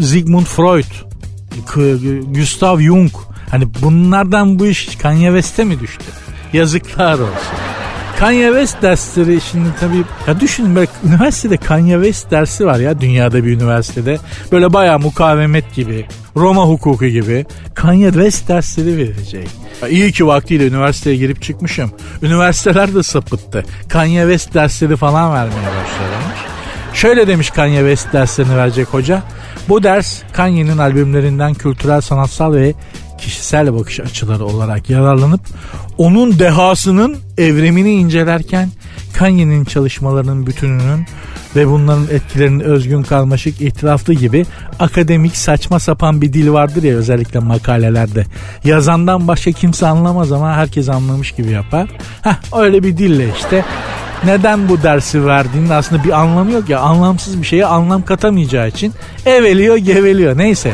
[0.00, 0.84] Sigmund Freud,
[2.34, 3.10] Gustav Jung.
[3.50, 6.04] Hani bunlardan bu iş Kanye West'e mi düştü?
[6.52, 7.56] Yazıklar olsun.
[8.18, 13.44] Kanye West dersleri şimdi tabii ya düşünün böyle üniversitede Kanye West dersi var ya dünyada
[13.44, 14.18] bir üniversitede.
[14.52, 16.06] Böyle bayağı mukavemet gibi,
[16.36, 19.48] Roma hukuku gibi Kanye West dersleri verecek.
[19.90, 21.90] İyi ki vaktiyle üniversiteye girip çıkmışım.
[22.22, 23.64] Üniversiteler de sapıttı.
[23.88, 26.38] Kanye West dersleri falan vermeye başlamış.
[26.92, 29.22] Şöyle demiş Kanye West derslerini verecek hoca.
[29.68, 32.74] Bu ders Kanye'nin albümlerinden kültürel, sanatsal ve
[33.18, 35.40] kişisel bakış açıları olarak yararlanıp
[35.98, 38.70] onun dehasının evrimini incelerken
[39.12, 41.06] Kanye'nin çalışmalarının bütününün
[41.56, 44.46] ve bunların etkilerinin özgün karmaşık itiraflı gibi
[44.78, 48.24] akademik saçma sapan bir dil vardır ya özellikle makalelerde.
[48.64, 51.88] Yazandan başka kimse anlamaz ama herkes anlamış gibi yapar.
[52.22, 53.64] Heh öyle bir dille işte
[54.24, 56.80] neden bu dersi verdiğinin aslında bir anlamı yok ya.
[56.80, 58.92] Anlamsız bir şeye anlam katamayacağı için
[59.26, 60.38] eveliyor geveliyor.
[60.38, 60.72] Neyse.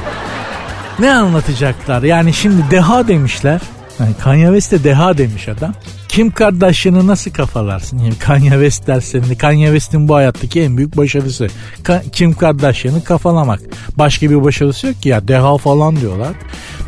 [0.99, 2.03] Ne anlatacaklar?
[2.03, 3.61] Yani şimdi deha demişler.
[4.01, 5.75] Yani Kanye West de deha demiş adam.
[6.09, 7.99] Kim Kardashian'ı nasıl kafalarsın?
[7.99, 11.47] Yani Kanye West derslerinde Kanye West'in bu hayattaki en büyük başarısı.
[11.85, 13.61] Ka- Kim Kardashian'ı kafalamak.
[13.99, 16.33] Başka bir başarısı yok ki ya deha falan diyorlar.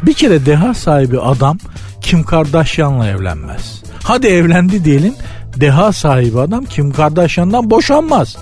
[0.03, 1.59] Bir kere deha sahibi adam
[2.01, 3.83] Kim Kardashian'la evlenmez.
[4.03, 5.15] Hadi evlendi diyelim.
[5.57, 8.37] Deha sahibi adam Kim Kardashian'dan boşanmaz.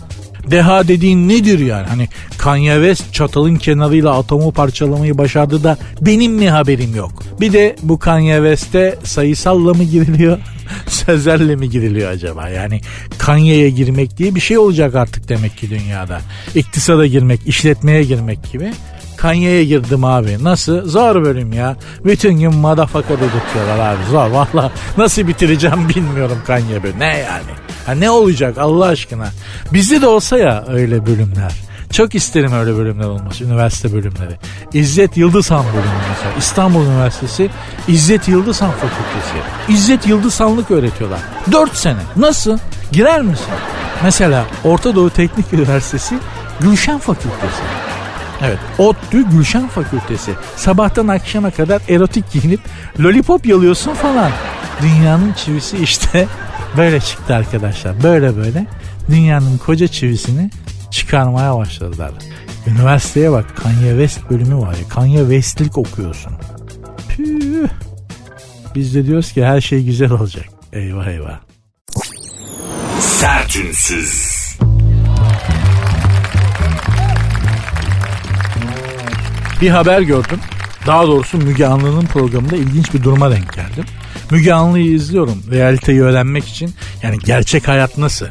[0.50, 1.86] Deha dediğin nedir yani?
[1.86, 7.22] Hani Kanye West çatalın kenarıyla atomu parçalamayı başardı da benim mi haberim yok?
[7.40, 10.38] Bir de bu Kanye West'e sayısalla mı giriliyor?
[10.86, 12.48] Sözlerle mi giriliyor acaba?
[12.48, 12.80] Yani
[13.18, 16.20] Kanye'ye girmek diye bir şey olacak artık demek ki dünyada.
[16.54, 18.72] İktisada girmek, işletmeye girmek gibi.
[19.16, 20.44] Kanye'ye girdim abi.
[20.44, 20.88] Nasıl?
[20.88, 21.76] Zor bölüm ya.
[22.04, 24.00] Bütün gün madafaka dedirtiyorlar abi.
[24.10, 24.72] Zor valla.
[24.98, 26.80] Nasıl bitireceğim bilmiyorum Kanye.
[26.98, 27.71] Ne yani?
[27.86, 29.28] Ha ne olacak Allah aşkına?
[29.72, 31.52] Bizde de olsa ya öyle bölümler.
[31.92, 34.38] Çok isterim öyle bölümler olması, üniversite bölümleri.
[34.72, 36.34] İzzet Yıldızhan bölümü mesela.
[36.38, 37.50] İstanbul Üniversitesi
[37.88, 39.34] İzzet Yıldızhan Fakültesi.
[39.68, 41.18] İzzet Yıldızhanlık öğretiyorlar.
[41.52, 41.98] 4 sene.
[42.16, 42.58] Nasıl?
[42.92, 43.46] Girer misin?
[44.02, 46.18] Mesela Orta Doğu Teknik Üniversitesi
[46.60, 47.62] Gülşen Fakültesi.
[48.42, 48.58] Evet.
[48.78, 50.32] ODTÜ Gülşen Fakültesi.
[50.56, 52.60] Sabahtan akşama kadar erotik giyinip
[53.00, 54.30] lollipop yalıyorsun falan.
[54.82, 56.26] Dünyanın çivisi işte
[56.76, 58.02] böyle çıktı arkadaşlar.
[58.02, 58.66] Böyle böyle
[59.10, 60.50] dünyanın koca çivisini
[60.90, 62.12] çıkarmaya başladılar.
[62.66, 64.88] Üniversiteye bak Kanye West bölümü var ya.
[64.88, 66.32] Kanye West'lik okuyorsun.
[67.08, 67.68] Püh.
[68.74, 70.44] Biz de diyoruz ki her şey güzel olacak.
[70.72, 71.40] Eyvah eyvah.
[73.00, 74.42] Sertünsüz.
[79.60, 80.38] Bir haber gördüm.
[80.86, 83.84] Daha doğrusu Müge Anlı'nın programında ilginç bir duruma denk geldim.
[84.32, 86.74] Müge Anlı'yı izliyorum realiteyi öğrenmek için.
[87.02, 88.26] Yani gerçek hayat nasıl?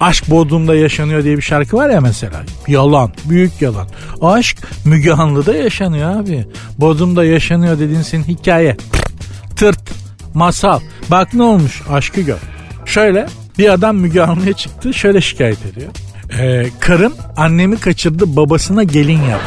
[0.00, 2.42] Aşk Bodrum'da yaşanıyor diye bir şarkı var ya mesela.
[2.66, 3.88] Yalan, büyük yalan.
[4.22, 6.46] Aşk Müge Anlı'da yaşanıyor abi.
[6.78, 8.76] Bodrum'da yaşanıyor dediğin senin hikaye.
[9.56, 9.80] Tırt,
[10.34, 10.80] masal.
[11.10, 12.38] Bak ne olmuş aşkı gör.
[12.86, 13.26] Şöyle
[13.58, 15.90] bir adam Müge Anlı'ya çıktı şöyle şikayet ediyor.
[16.38, 19.46] Ee, karım annemi kaçırdı babasına gelin yaptı.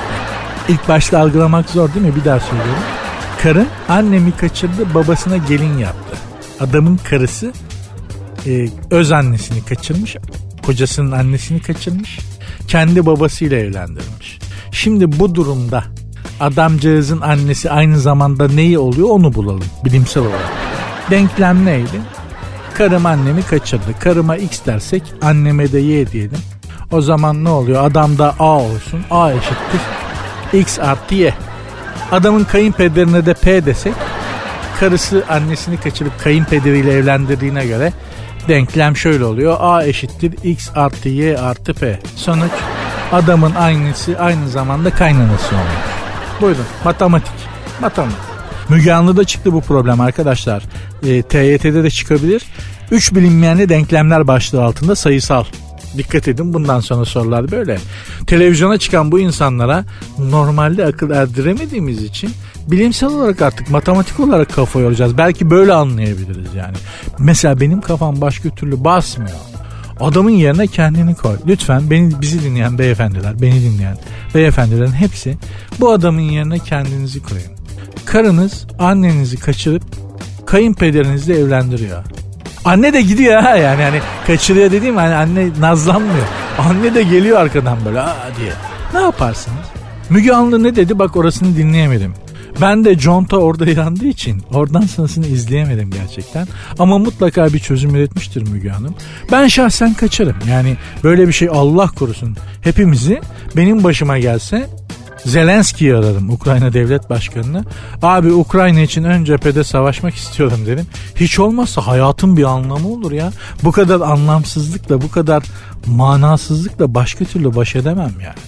[0.69, 2.15] İlk başta algılamak zor değil mi?
[2.15, 3.00] Bir daha söylüyorum.
[3.43, 6.17] Karım annemi kaçırdı babasına gelin yaptı.
[6.59, 7.53] Adamın karısı
[8.47, 10.15] e, öz annesini kaçırmış.
[10.65, 12.19] Kocasının annesini kaçırmış.
[12.67, 14.39] Kendi babasıyla evlendirmiş.
[14.71, 15.83] Şimdi bu durumda
[16.39, 20.51] adamcağızın annesi aynı zamanda neyi oluyor onu bulalım bilimsel olarak.
[21.11, 22.01] Denklem neydi?
[22.73, 23.99] Karım annemi kaçırdı.
[23.99, 26.39] Karıma x dersek anneme de y diyelim.
[26.91, 27.85] O zaman ne oluyor?
[27.85, 29.01] Adamda a olsun.
[29.11, 29.81] a eşittir
[30.53, 31.33] x artı y.
[32.11, 33.93] Adamın kayınpederine de p desek
[34.79, 37.93] karısı annesini kaçırıp kayınpederiyle evlendirdiğine göre
[38.47, 39.57] denklem şöyle oluyor.
[39.59, 41.99] A eşittir x artı y artı p.
[42.15, 42.51] Sonuç
[43.11, 45.81] adamın aynısı aynı zamanda kaynanası oluyor.
[46.41, 47.33] Buyurun matematik.
[47.81, 48.19] Matematik.
[48.69, 50.63] Müge Anlı'da çıktı bu problem arkadaşlar.
[51.03, 52.43] E, TYT'de de çıkabilir.
[52.91, 55.43] Üç bilinmeyenli denklemler başlığı altında sayısal
[55.97, 57.77] Dikkat edin bundan sonra sorular böyle.
[58.27, 59.85] Televizyona çıkan bu insanlara
[60.19, 62.31] normalde akıl erdiremediğimiz için
[62.67, 65.17] bilimsel olarak artık matematik olarak kafa yoracağız.
[65.17, 66.75] Belki böyle anlayabiliriz yani.
[67.19, 69.37] Mesela benim kafam başka türlü basmıyor.
[69.99, 71.35] Adamın yerine kendini koy.
[71.47, 73.97] Lütfen beni bizi dinleyen beyefendiler, beni dinleyen
[74.35, 75.37] beyefendilerin hepsi
[75.79, 77.51] bu adamın yerine kendinizi koyun.
[78.05, 79.83] Karınız annenizi kaçırıp
[80.45, 82.03] kayınpederinizle evlendiriyor.
[82.65, 86.25] Anne de gidiyor ha yani hani kaçırıyor dediğim hani anne nazlanmıyor.
[86.59, 88.51] Anne de geliyor arkadan böyle aa diye.
[88.93, 89.65] Ne yaparsınız?
[90.09, 92.13] Müge Anlı ne dedi bak orasını dinleyemedim.
[92.61, 96.47] Ben de Conta orada yandığı için oradan sonrasını izleyemedim gerçekten.
[96.79, 98.95] Ama mutlaka bir çözüm üretmiştir Müge Hanım.
[99.31, 100.35] Ben şahsen kaçarım.
[100.49, 102.37] Yani böyle bir şey Allah korusun.
[102.61, 103.21] Hepimizi
[103.57, 104.69] benim başıma gelse
[105.25, 107.65] Zelenski'yi aradım Ukrayna Devlet Başkanı'nı.
[108.01, 110.87] Abi Ukrayna için ön cephede savaşmak istiyorum dedim.
[111.15, 113.31] Hiç olmazsa hayatın bir anlamı olur ya.
[113.63, 115.43] Bu kadar anlamsızlıkla bu kadar
[115.85, 118.39] manasızlıkla başka türlü baş edemem yani.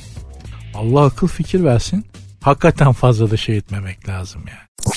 [0.75, 2.05] Allah akıl fikir versin.
[2.41, 4.93] Hakikaten fazla da şey etmemek lazım yani.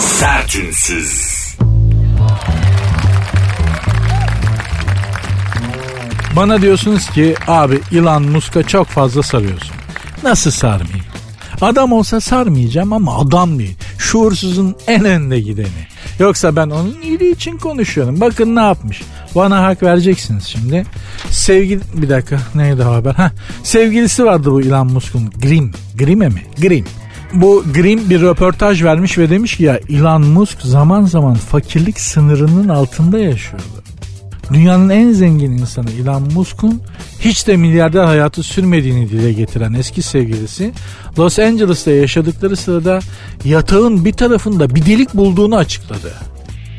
[0.00, 1.32] Sertünsüz.
[6.36, 9.81] Bana diyorsunuz ki abi Elon Musk'a çok fazla sarıyorsun.
[10.22, 11.04] Nasıl sarmayayım?
[11.60, 13.76] Adam olsa sarmayacağım ama adam değil.
[13.98, 15.86] Şuursuzun en önde gideni.
[16.18, 18.20] Yoksa ben onun iyiliği için konuşuyorum.
[18.20, 19.02] Bakın ne yapmış.
[19.34, 20.86] Bana hak vereceksiniz şimdi.
[21.30, 23.14] Sevgili bir dakika neydi haber?
[23.14, 23.32] Ha,
[23.62, 25.30] sevgilisi vardı bu Elon Musk'un.
[25.42, 25.72] Grim.
[25.98, 26.42] Grim'e mi?
[26.60, 26.84] Grim.
[27.34, 32.68] Bu Grim bir röportaj vermiş ve demiş ki ya Elon Musk zaman zaman fakirlik sınırının
[32.68, 33.81] altında yaşıyordu.
[34.52, 36.82] Dünyanın en zengin insanı Elon Musk'un
[37.20, 40.72] hiç de milyarder hayatı sürmediğini dile getiren eski sevgilisi
[41.18, 43.00] Los Angeles'ta yaşadıkları sırada
[43.44, 46.12] yatağın bir tarafında bir delik bulduğunu açıkladı.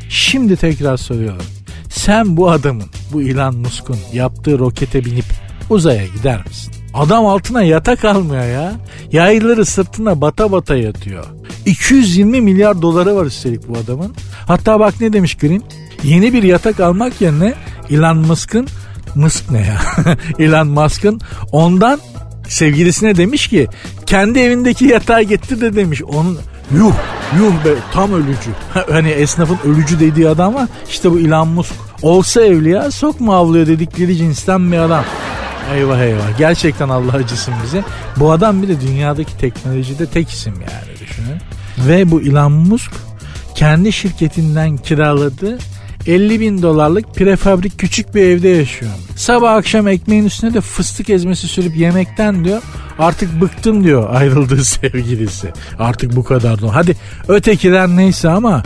[0.08, 1.44] Şimdi tekrar soruyorum.
[1.90, 5.24] Sen bu adamın, bu Elon Musk'un yaptığı rokete binip
[5.70, 6.72] uzaya gider misin?
[6.94, 8.72] Adam altına yatak almıyor ya.
[9.12, 11.24] Yayları sırtına bata bata yatıyor.
[11.66, 14.14] 220 milyar doları var üstelik bu adamın.
[14.46, 15.62] Hatta bak ne demiş Green?
[16.04, 17.54] Yeni bir yatak almak yerine
[17.90, 18.68] Elon Musk'ın
[19.14, 19.80] Musk ne ya?
[20.38, 21.20] Elon Musk'ın
[21.52, 22.00] ondan
[22.48, 23.68] sevgilisine demiş ki
[24.06, 26.02] kendi evindeki yatağı getir de demiş.
[26.02, 26.38] Onun
[26.76, 26.94] yuh
[27.38, 28.50] yuh be tam ölücü.
[28.90, 30.68] hani esnafın ölücü dediği adam var.
[30.88, 31.74] İşte bu Elon Musk.
[32.02, 35.04] Olsa evliya sokma avlıyor dedikleri cinsten bir adam.
[35.74, 36.38] Eyvah eyvah.
[36.38, 37.84] Gerçekten Allah acısın bize.
[38.16, 41.40] Bu adam bir de dünyadaki teknolojide tek isim yani düşünün.
[41.78, 42.92] Ve bu Elon Musk
[43.54, 45.58] kendi şirketinden kiraladığı
[46.06, 48.92] 50 bin dolarlık prefabrik küçük bir evde yaşıyor.
[49.16, 52.62] Sabah akşam ekmeğin üstüne de fıstık ezmesi sürüp yemekten diyor
[52.98, 55.52] artık bıktım diyor ayrıldığı sevgilisi.
[55.78, 56.60] Artık bu kadar.
[56.60, 56.96] Hadi
[57.28, 58.62] ötekiler neyse ama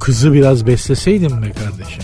[0.00, 2.02] kızı biraz besleseydim be kardeşim.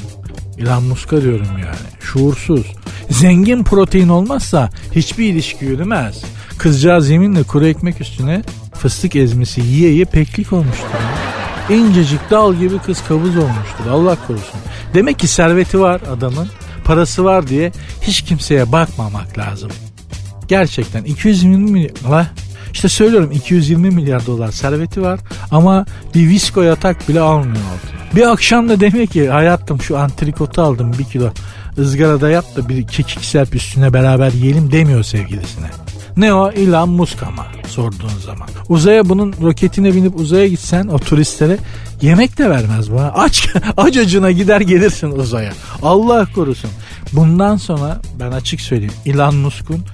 [0.59, 1.87] Elon Musk'a diyorum yani.
[2.01, 2.67] Şuursuz.
[3.11, 6.23] Zengin protein olmazsa hiçbir ilişki yürümez.
[6.59, 8.43] Kızcağız yeminle kuru ekmek üstüne
[8.75, 10.89] fıstık ezmesi yiye yiye peklik olmuştur.
[11.71, 13.87] İncecik dal gibi kız kabuz olmuştur.
[13.91, 14.61] Allah korusun.
[14.95, 16.49] Demek ki serveti var adamın.
[16.85, 19.71] Parası var diye hiç kimseye bakmamak lazım.
[20.49, 22.27] Gerçekten 220 milyar...
[22.73, 27.57] İşte söylüyorum 220 milyar dolar serveti var ama bir visko yatak bile almıyor
[28.17, 31.31] Bir akşam da demek ki hayatım şu antrikotu aldım bir kilo
[31.79, 35.86] ızgarada yap da bir kekik serp üstüne beraber yiyelim demiyor sevgilisine.
[36.17, 36.51] Ne o?
[36.51, 38.49] Elon Musk ama sorduğun zaman.
[38.69, 41.59] Uzaya bunun roketine binip uzaya gitsen o turistlere
[42.03, 43.01] yemek de vermez bu.
[43.01, 45.53] Aç, aç acına gider gelirsin uzaya.
[45.83, 46.71] Allah korusun.
[47.13, 49.85] Bundan sonra ben açık söyleyeyim Elon Musk'un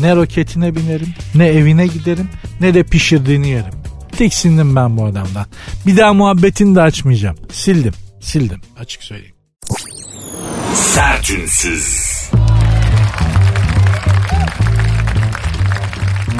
[0.00, 2.28] ne roketine binerim ne evine giderim
[2.60, 3.74] ne de pişirdiğini yerim.
[4.12, 5.46] Tiksindim ben bu adamdan.
[5.86, 7.36] Bir daha muhabbetini de açmayacağım.
[7.52, 7.92] Sildim.
[8.20, 8.60] Sildim.
[8.78, 9.34] Açık söyleyeyim.
[10.74, 12.19] Sertünsüz.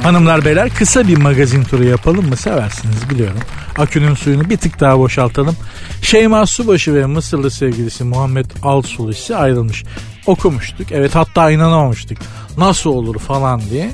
[0.03, 3.39] Hanımlar beyler kısa bir magazin turu yapalım mı seversiniz biliyorum.
[3.79, 5.57] Akünün suyunu bir tık daha boşaltalım.
[6.03, 9.85] Şeyma Subaşı ve Mısırlı sevgilisi Muhammed Al-Sulisi ayrılmış.
[10.27, 12.19] Okumuştuk evet hatta inanamamıştık.
[12.59, 13.91] Nasıl olur falan diye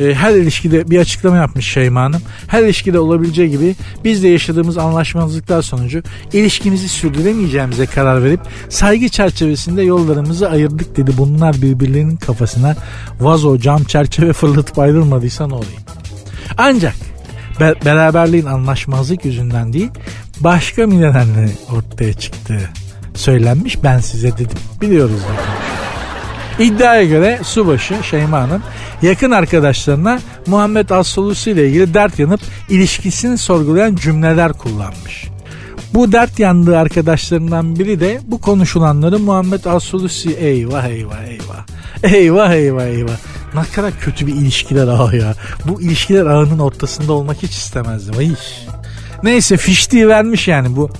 [0.00, 2.22] e, her ilişkide bir açıklama yapmış Şeyma Hanım.
[2.46, 9.82] Her ilişkide olabileceği gibi biz de yaşadığımız anlaşmazlıklar sonucu ilişkimizi sürdüremeyeceğimize karar verip saygı çerçevesinde
[9.82, 11.10] yollarımızı ayırdık dedi.
[11.18, 12.76] Bunlar birbirlerinin kafasına
[13.20, 15.82] vazo, cam, çerçeve fırlatıp ayrılmadıysa ne olayım.
[16.58, 16.94] Ancak
[17.60, 19.90] be- beraberliğin anlaşmazlık yüzünden değil
[20.40, 22.58] başka bir nedenle ortaya çıktı
[23.14, 24.58] söylenmiş ben size dedim.
[24.80, 25.71] Biliyoruz zaten.
[26.62, 28.62] İddiaya göre subaşı Şeyma Hanım
[29.02, 35.28] yakın arkadaşlarına Muhammed Assolusi ile ilgili dert yanıp ilişkisini sorgulayan cümleler kullanmış.
[35.94, 41.66] Bu dert yandığı arkadaşlarından biri de bu konuşulanları Muhammed Assolusi eyvah eyvah eyvah.
[42.02, 43.16] Eyvah eyvah eyvah.
[43.54, 45.34] Ne kadar kötü bir ilişkiler ağı ya.
[45.64, 48.18] Bu ilişkiler ağının ortasında olmak hiç istemezdim.
[48.18, 48.30] Ay.
[49.22, 50.90] Neyse fiştiği vermiş yani bu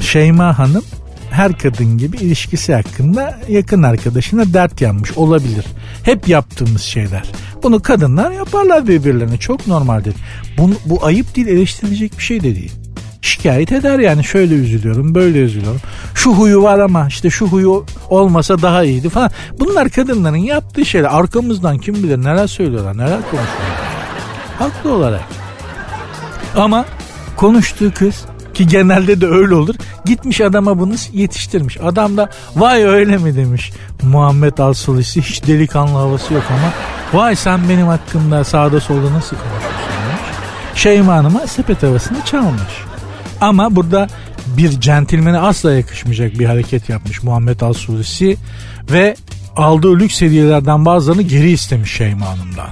[0.00, 0.84] Şeyma Hanım
[1.32, 5.64] her kadın gibi ilişkisi hakkında yakın arkadaşına dert yanmış olabilir.
[6.02, 7.22] Hep yaptığımız şeyler.
[7.62, 10.14] Bunu kadınlar yaparlar birbirlerine çok normaldir.
[10.58, 12.72] Bu, bu ayıp değil eleştirilecek bir şey de değil.
[13.22, 15.80] Şikayet eder yani şöyle üzülüyorum böyle üzülüyorum.
[16.14, 19.30] Şu huyu var ama işte şu huyu olmasa daha iyiydi falan.
[19.60, 21.18] Bunlar kadınların yaptığı şeyler.
[21.18, 23.82] Arkamızdan kim bilir neler söylüyorlar neler konuşuyorlar.
[24.58, 25.22] Haklı olarak.
[26.56, 26.84] Ama
[27.36, 29.74] konuştuğu kız ki genelde de öyle olur.
[30.04, 31.78] Gitmiş adama bunu yetiştirmiş.
[31.80, 33.72] Adam da vay öyle mi demiş.
[34.02, 36.72] Muhammed Alsolisi hiç delikanlı havası yok ama
[37.22, 40.36] vay sen benim hakkımda sağda solda nasıl konuşuyorsun demiş.
[40.74, 42.72] Şeyma Hanım'a sepet havasını çalmış.
[43.40, 44.08] Ama burada
[44.46, 48.36] bir centilmene asla yakışmayacak bir hareket yapmış Muhammed Alsolisi
[48.90, 49.16] ve
[49.56, 52.70] aldığı lüks hediyelerden bazılarını geri istemiş Şeyma Hanım'dan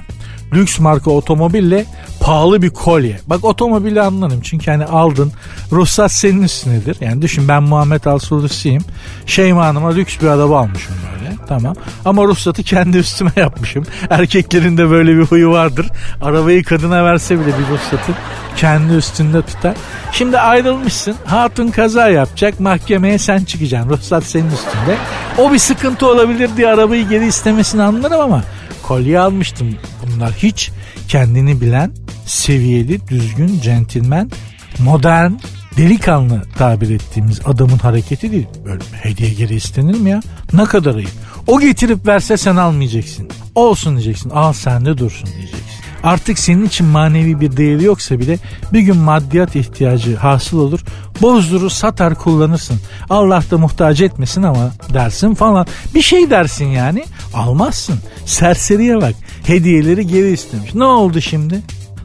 [0.53, 1.85] lüks marka otomobille
[2.19, 3.19] pahalı bir kolye.
[3.27, 5.31] Bak otomobili anlarım çünkü hani aldın
[5.71, 6.97] ruhsat senin üstünedir.
[7.01, 8.81] Yani düşün ben Muhammed Alsulusiyim.
[9.25, 11.75] Şeyma Hanım'a lüks bir araba almışım böyle Tamam.
[12.05, 13.85] Ama ruhsatı kendi üstüme yapmışım.
[14.09, 15.87] Erkeklerin de böyle bir huyu vardır.
[16.21, 18.11] Arabayı kadına verse bile bir ruhsatı
[18.57, 19.75] kendi üstünde tutar.
[20.11, 21.15] Şimdi ayrılmışsın.
[21.25, 22.59] Hatun kaza yapacak.
[22.59, 23.89] Mahkemeye sen çıkacaksın.
[23.89, 24.97] Ruhsat senin üstünde.
[25.37, 28.43] O bir sıkıntı olabilir diye arabayı geri istemesini anlarım ama
[28.91, 29.75] kolye almıştım.
[30.05, 30.71] Bunlar hiç
[31.07, 31.91] kendini bilen,
[32.25, 34.31] seviyeli, düzgün, centilmen,
[34.79, 35.31] modern,
[35.77, 38.47] delikanlı tabir ettiğimiz adamın hareketi değil.
[38.65, 40.21] Böyle hediye geri istenir mi ya?
[40.53, 41.09] Ne kadar ayıp.
[41.47, 43.29] O getirip verse sen almayacaksın.
[43.55, 44.29] Olsun diyeceksin.
[44.29, 45.80] Al sende dursun diyeceksin.
[46.03, 48.37] Artık senin için manevi bir değeri yoksa bile
[48.73, 50.79] bir gün maddiyat ihtiyacı hasıl olur.
[51.21, 52.77] Bozdurur satar kullanırsın.
[53.09, 55.65] Allah da muhtaç etmesin ama dersin falan.
[55.95, 57.99] Bir şey dersin yani almazsın.
[58.25, 60.75] Serseriye bak hediyeleri geri istemiş.
[60.75, 61.61] Ne oldu şimdi?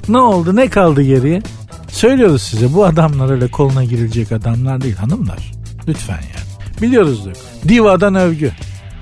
[0.08, 1.42] Ne oldu ne kaldı geriye?
[1.88, 5.52] Söylüyoruz size bu adamlar öyle koluna girilecek adamlar değil hanımlar.
[5.88, 6.82] Lütfen yani.
[6.82, 7.36] Biliyoruz diyor.
[7.68, 8.52] Diva'dan övgü.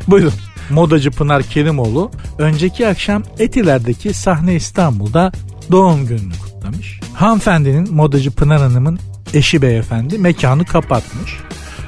[0.09, 0.33] Buyurun.
[0.70, 5.33] Modacı Pınar Kerimoğlu önceki akşam Etiler'deki sahne İstanbul'da
[5.70, 7.00] doğum gününü kutlamış.
[7.14, 8.98] Hanımefendinin modacı Pınar Hanım'ın
[9.35, 11.37] eşi beyefendi mekanı kapatmış.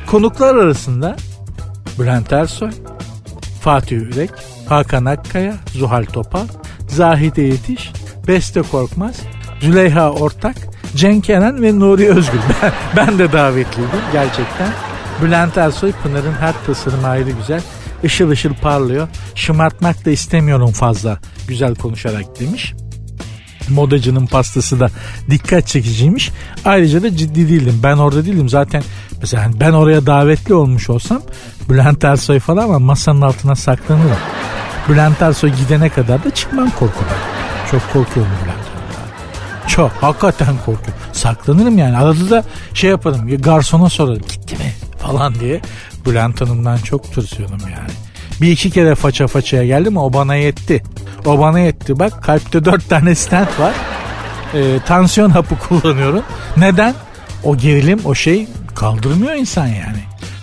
[0.07, 1.17] Konuklar arasında
[1.99, 2.71] Bülent Ersoy,
[3.61, 4.31] Fatih Ürek,
[4.69, 6.47] Hakan Akkaya, Zuhal Topal,
[6.89, 7.93] Zahide Yetiş,
[8.29, 9.21] Beste Korkmaz,
[9.61, 10.57] Züleyha Ortak,
[10.97, 12.39] Cenk Eren ve Nuri Özgül.
[12.97, 14.69] Ben, de davetliydim gerçekten.
[15.23, 17.61] Bülent Ersoy Pınar'ın her tasarımı ayrı güzel.
[18.07, 19.09] Işıl ışıl parlıyor.
[19.35, 22.75] Şımartmak da istemiyorum fazla güzel konuşarak demiş.
[23.69, 24.91] Modacının pastası da
[25.31, 26.31] dikkat çekiciymiş.
[26.65, 27.81] Ayrıca da ciddi değildim.
[27.83, 28.49] Ben orada değildim.
[28.49, 28.83] Zaten
[29.21, 31.23] mesela ben oraya davetli olmuş olsam
[31.69, 34.19] Bülent Ersoy falan ama masanın altına saklanırım.
[34.89, 37.17] Bülent Ersoy gidene kadar da çıkmam korkudan.
[37.71, 38.67] Çok korkuyorum Bülent
[39.77, 41.03] çok hakikaten korkuyorum.
[41.13, 41.97] Saklanırım yani.
[41.97, 43.43] Arada da şey yaparım.
[43.43, 44.23] Garsona sorarım.
[44.29, 44.73] Gitti mi?
[44.99, 45.61] Falan diye.
[46.07, 47.91] Bülent Hanım'dan çok tırsıyorum yani.
[48.41, 50.83] Bir iki kere faça façaya geldim o bana yetti.
[51.27, 51.99] O bana yetti.
[51.99, 53.75] Bak kalpte dört tane stent var.
[54.55, 56.23] E, tansiyon hapı kullanıyorum.
[56.57, 56.95] Neden?
[57.45, 59.99] O gerilim o şey kaldırmıyor insan yani.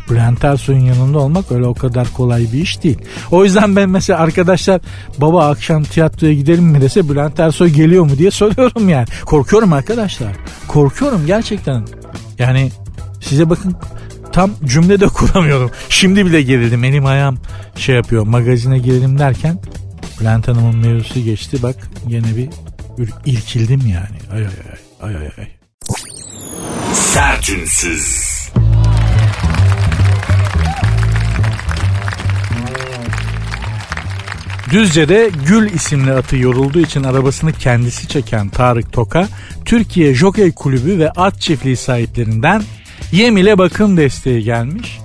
[0.10, 2.98] Bülent Ersoy'un yanında olmak öyle o kadar kolay bir iş değil.
[3.32, 4.82] O yüzden ben mesela arkadaşlar
[5.18, 9.06] baba akşam tiyatroya gidelim mi dese Bülent Ersoy geliyor mu diye soruyorum yani.
[9.26, 10.32] Korkuyorum arkadaşlar.
[10.68, 11.86] Korkuyorum gerçekten.
[12.40, 12.72] Yani
[13.22, 13.76] size bakın
[14.34, 15.72] tam cümlede kuramıyorum.
[15.90, 16.84] Şimdi bile gerildim.
[16.84, 17.40] Elim ayağım
[17.76, 18.28] şey yapıyor.
[18.28, 19.60] Magazine girelim derken
[20.20, 21.64] Bülent Hanım'ın mevzusu geçti.
[21.64, 21.76] Bak
[22.08, 22.50] yine bir
[23.26, 24.18] irkildim yani.
[24.34, 25.10] Ay ay ay.
[25.10, 25.48] Ay ay ay.
[26.94, 28.34] Sertünsüz.
[34.72, 39.28] Düzce'de Gül isimli atı yorulduğu için arabasını kendisi çeken Tarık Toka,
[39.66, 42.64] Türkiye Jokey Kulübü ve at çiftliği sahiplerinden
[43.14, 45.00] yem ile bakım desteği gelmiş.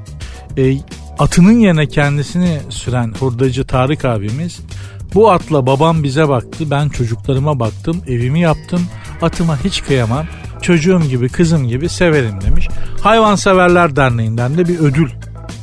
[0.57, 0.77] E,
[1.19, 4.61] atının yerine kendisini süren hurdacı Tarık abimiz,
[5.15, 8.81] bu atla babam bize baktı, ben çocuklarıma baktım, evimi yaptım,
[9.23, 10.27] atıma hiç kıyamam,
[10.63, 12.69] çocuğum gibi, kızım gibi severim demiş.
[13.03, 15.11] Hayvanseverler Derneği'nden de bir ödül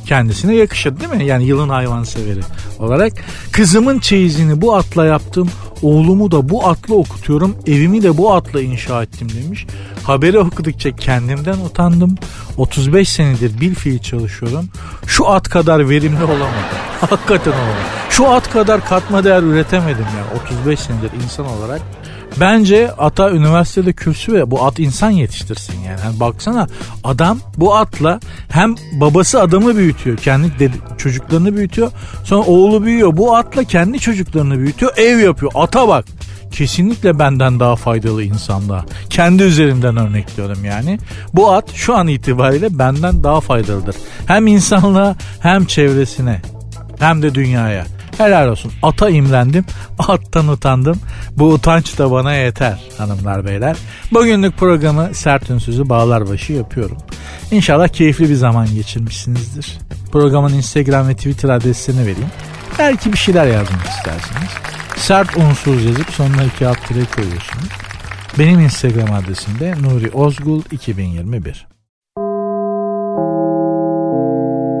[0.06, 1.24] kendisine yakışır değil mi?
[1.24, 2.40] Yani yılın hayvanseveri
[2.78, 3.12] olarak.
[3.52, 5.50] Kızımın çeyizini bu atla yaptım.
[5.82, 7.56] Oğlumu da bu atla okutuyorum.
[7.66, 9.66] Evimi de bu atla inşa ettim demiş.
[10.02, 12.14] Haberi okudukça kendimden utandım.
[12.56, 14.68] 35 senedir bir fiil çalışıyorum.
[15.06, 16.46] Şu at kadar verimli olamadım.
[17.00, 17.74] Hakikaten olamadım.
[18.10, 21.80] Şu at kadar katma değer üretemedim yani 35 senedir insan olarak.
[22.40, 26.00] Bence ata üniversitede kürsü ve bu at insan yetiştirsin yani.
[26.04, 26.20] yani.
[26.20, 26.66] Baksana
[27.04, 30.16] adam bu atla hem babası adamı büyütüyor.
[30.16, 31.90] Kendi dedi, çocuklarını büyütüyor.
[32.24, 33.16] Sonra oğlu büyüyor.
[33.16, 34.92] Bu atla kendi çocuklarını büyütüyor.
[34.96, 35.52] Ev yapıyor.
[35.54, 36.04] Ata bak.
[36.52, 38.84] Kesinlikle benden daha faydalı insanlığa.
[39.10, 40.98] Kendi üzerimden örnekliyorum yani.
[41.34, 43.96] Bu at şu an itibariyle benden daha faydalıdır.
[44.26, 46.42] Hem insanlığa hem çevresine
[46.98, 47.84] hem de dünyaya.
[48.18, 48.72] Helal olsun.
[48.82, 49.64] Ata imrendim.
[49.98, 51.00] Attan utandım.
[51.36, 53.76] Bu utanç da bana yeter hanımlar beyler.
[54.12, 56.96] Bugünlük programı sert ünsüzü bağlar başı yapıyorum.
[57.50, 59.78] İnşallah keyifli bir zaman geçirmişsinizdir.
[60.12, 62.30] Programın Instagram ve Twitter adresini vereyim.
[62.78, 64.50] Belki bir şeyler yazmak istersiniz.
[64.96, 67.68] Sert unsuz yazıp sonuna iki alt tire koyuyorsunuz.
[68.38, 71.66] Benim Instagram adresim de Nuri Ozgul 2021.